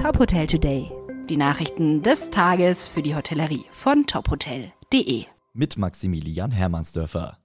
Top 0.00 0.18
Hotel 0.18 0.46
Today. 0.46 0.90
Die 1.28 1.36
Nachrichten 1.36 2.02
des 2.02 2.30
Tages 2.30 2.88
für 2.88 3.02
die 3.02 3.14
Hotellerie 3.14 3.66
von 3.70 4.06
tophotel.de. 4.06 5.26
Mit 5.52 5.76
Maximilian 5.76 6.52
Hermannsdörfer. 6.52 7.36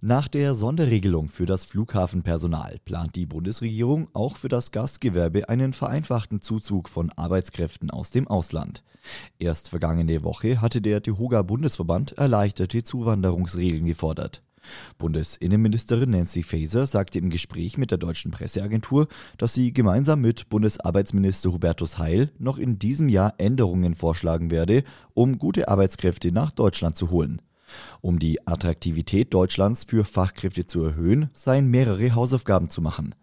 Nach 0.00 0.26
der 0.26 0.54
Sonderregelung 0.54 1.28
für 1.28 1.44
das 1.44 1.66
Flughafenpersonal 1.66 2.78
plant 2.86 3.14
die 3.14 3.26
Bundesregierung 3.26 4.08
auch 4.14 4.38
für 4.38 4.48
das 4.48 4.70
Gastgewerbe 4.70 5.50
einen 5.50 5.74
vereinfachten 5.74 6.40
Zuzug 6.40 6.88
von 6.88 7.10
Arbeitskräften 7.10 7.90
aus 7.90 8.10
dem 8.10 8.26
Ausland. 8.26 8.82
Erst 9.38 9.68
vergangene 9.68 10.24
Woche 10.24 10.62
hatte 10.62 10.80
der 10.80 11.02
Tehoga 11.02 11.42
Bundesverband 11.42 12.12
erleichterte 12.12 12.84
Zuwanderungsregeln 12.84 13.84
gefordert. 13.84 14.42
Bundesinnenministerin 14.98 16.10
Nancy 16.10 16.42
Faeser 16.42 16.86
sagte 16.86 17.18
im 17.18 17.30
Gespräch 17.30 17.78
mit 17.78 17.90
der 17.90 17.98
deutschen 17.98 18.30
Presseagentur, 18.30 19.08
dass 19.38 19.54
sie 19.54 19.72
gemeinsam 19.72 20.20
mit 20.20 20.48
Bundesarbeitsminister 20.48 21.52
Hubertus 21.52 21.98
Heil 21.98 22.30
noch 22.38 22.58
in 22.58 22.78
diesem 22.78 23.08
Jahr 23.08 23.34
Änderungen 23.38 23.94
vorschlagen 23.94 24.50
werde, 24.50 24.84
um 25.14 25.38
gute 25.38 25.68
Arbeitskräfte 25.68 26.32
nach 26.32 26.50
Deutschland 26.50 26.96
zu 26.96 27.10
holen. 27.10 27.42
Um 28.00 28.18
die 28.18 28.46
Attraktivität 28.46 29.34
Deutschlands 29.34 29.84
für 29.84 30.04
Fachkräfte 30.04 30.66
zu 30.66 30.82
erhöhen, 30.82 31.30
seien 31.32 31.68
mehrere 31.68 32.14
Hausaufgaben 32.14 32.70
zu 32.70 32.80
machen. 32.80 33.14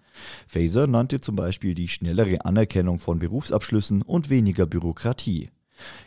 Faeser 0.48 0.88
nannte 0.88 1.22
zum 1.22 1.36
Beispiel 1.36 1.74
die 1.74 1.88
schnellere 1.88 2.46
Anerkennung 2.46 3.00
von 3.00 3.20
Berufsabschlüssen 3.20 4.02
und 4.02 4.30
weniger 4.30 4.66
Bürokratie. 4.66 5.50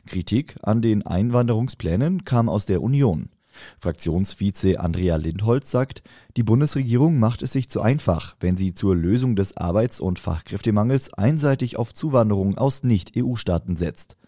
Kritik 0.07 0.57
an 0.63 0.81
den 0.81 1.05
Einwanderungsplänen 1.05 2.25
kam 2.25 2.49
aus 2.49 2.67
der 2.67 2.83
Union. 2.83 3.31
Fraktionsvize 3.79 4.81
Andrea 4.81 5.17
Lindholz 5.17 5.71
sagt, 5.71 6.03
die 6.37 6.43
Bundesregierung 6.43 7.19
macht 7.19 7.43
es 7.43 7.53
sich 7.53 7.69
zu 7.69 7.81
einfach, 7.81 8.37
wenn 8.41 8.57
sie 8.57 8.75
zur 8.75 8.95
Lösung 8.95 9.37
des 9.37 9.57
Arbeits- 9.57 10.01
und 10.01 10.19
Fachkräftemangels 10.19 11.15
einseitig 11.15 11.77
auf 11.77 11.95
Zuwanderung 11.95 12.59
aus 12.59 12.83
Nicht-EU-Staaten 12.83 13.77
setzt. 13.77 14.19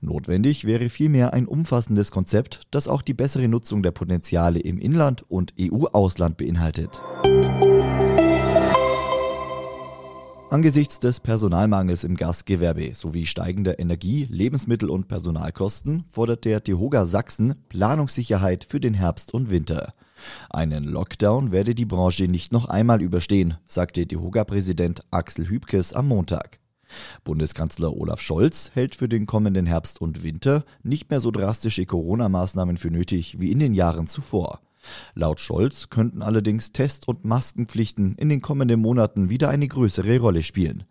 Notwendig 0.00 0.64
wäre 0.64 0.88
vielmehr 0.88 1.32
ein 1.32 1.46
umfassendes 1.46 2.10
Konzept, 2.10 2.62
das 2.70 2.88
auch 2.88 3.02
die 3.02 3.14
bessere 3.14 3.48
Nutzung 3.48 3.82
der 3.82 3.90
Potenziale 3.90 4.60
im 4.60 4.78
Inland 4.78 5.24
und 5.28 5.54
EU-Ausland 5.60 6.36
beinhaltet. 6.36 7.00
Angesichts 10.48 11.00
des 11.00 11.18
Personalmangels 11.18 12.04
im 12.04 12.16
Gastgewerbe 12.16 12.94
sowie 12.94 13.26
steigender 13.26 13.80
Energie-, 13.80 14.28
Lebensmittel- 14.30 14.90
und 14.90 15.08
Personalkosten 15.08 16.04
fordert 16.08 16.44
der 16.44 16.62
Tehoga 16.62 17.04
Sachsen 17.04 17.56
Planungssicherheit 17.68 18.62
für 18.62 18.78
den 18.78 18.94
Herbst 18.94 19.34
und 19.34 19.50
Winter. 19.50 19.92
Einen 20.48 20.84
Lockdown 20.84 21.50
werde 21.50 21.74
die 21.74 21.84
Branche 21.84 22.28
nicht 22.28 22.52
noch 22.52 22.68
einmal 22.68 23.02
überstehen, 23.02 23.54
sagte 23.66 24.06
Tehoga-Präsident 24.06 25.02
Axel 25.10 25.48
Hübkes 25.48 25.92
am 25.92 26.06
Montag. 26.06 26.60
Bundeskanzler 27.24 27.92
Olaf 27.92 28.20
Scholz 28.20 28.70
hält 28.72 28.94
für 28.94 29.08
den 29.08 29.26
kommenden 29.26 29.66
Herbst 29.66 30.00
und 30.00 30.22
Winter 30.22 30.64
nicht 30.84 31.10
mehr 31.10 31.18
so 31.18 31.32
drastische 31.32 31.86
Corona-Maßnahmen 31.86 32.76
für 32.76 32.92
nötig 32.92 33.40
wie 33.40 33.50
in 33.50 33.58
den 33.58 33.74
Jahren 33.74 34.06
zuvor. 34.06 34.60
Laut 35.14 35.40
Scholz 35.40 35.90
könnten 35.90 36.22
allerdings 36.22 36.72
Test- 36.72 37.08
und 37.08 37.24
Maskenpflichten 37.24 38.14
in 38.16 38.28
den 38.28 38.40
kommenden 38.40 38.80
Monaten 38.80 39.30
wieder 39.30 39.48
eine 39.48 39.68
größere 39.68 40.18
Rolle 40.18 40.42
spielen. 40.42 40.84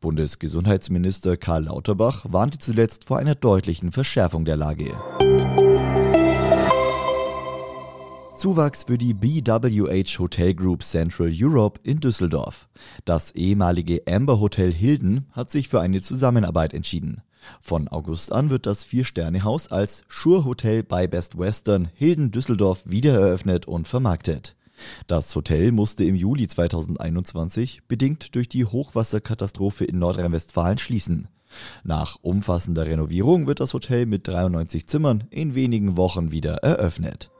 Bundesgesundheitsminister 0.00 1.36
Karl 1.36 1.64
Lauterbach 1.64 2.26
warnte 2.28 2.58
zuletzt 2.58 3.06
vor 3.06 3.18
einer 3.18 3.34
deutlichen 3.34 3.92
Verschärfung 3.92 4.44
der 4.44 4.56
Lage. 4.56 4.94
Zuwachs 8.38 8.84
für 8.84 8.98
die 8.98 9.14
BWH 9.14 10.18
Hotel 10.20 10.54
Group 10.54 10.84
Central 10.84 11.32
Europe 11.34 11.80
in 11.82 11.98
Düsseldorf. 11.98 12.68
Das 13.04 13.32
ehemalige 13.32 14.02
Amber 14.06 14.38
Hotel 14.38 14.72
Hilden 14.72 15.26
hat 15.32 15.50
sich 15.50 15.68
für 15.68 15.80
eine 15.80 16.00
Zusammenarbeit 16.00 16.72
entschieden. 16.72 17.22
Von 17.60 17.88
August 17.88 18.32
an 18.32 18.50
wird 18.50 18.66
das 18.66 18.84
Vier-Sterne-Haus 18.84 19.68
als 19.68 20.04
Schur 20.08 20.44
Hotel 20.44 20.82
bei 20.82 21.06
Best 21.06 21.38
Western 21.38 21.88
Hilden 21.94 22.30
Düsseldorf 22.30 22.82
wiedereröffnet 22.84 23.66
und 23.66 23.88
vermarktet. 23.88 24.56
Das 25.06 25.34
Hotel 25.34 25.72
musste 25.72 26.04
im 26.04 26.14
Juli 26.14 26.46
2021 26.46 27.82
bedingt 27.88 28.34
durch 28.34 28.48
die 28.48 28.64
Hochwasserkatastrophe 28.64 29.84
in 29.84 29.98
Nordrhein-Westfalen 29.98 30.78
schließen. 30.78 31.28
Nach 31.82 32.16
umfassender 32.22 32.86
Renovierung 32.86 33.46
wird 33.46 33.60
das 33.60 33.74
Hotel 33.74 34.06
mit 34.06 34.28
93 34.28 34.86
Zimmern 34.86 35.24
in 35.30 35.54
wenigen 35.54 35.96
Wochen 35.96 36.30
wieder 36.30 36.56
eröffnet. 36.56 37.30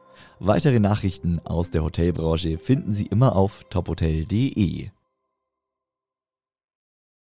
Weitere 0.41 0.81
Nachrichten 0.81 1.41
aus 1.45 1.71
der 1.71 1.83
Hotelbranche 1.83 2.59
finden 2.59 2.93
Sie 2.93 3.07
immer 3.07 3.37
auf 3.37 3.65
tophotel.de. 3.71 4.91